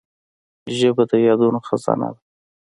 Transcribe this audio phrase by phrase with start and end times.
[0.77, 2.21] ژبه د یادونو خزانه ده